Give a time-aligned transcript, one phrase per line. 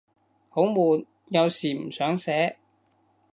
[0.49, 2.57] 好悶，有時唔想寫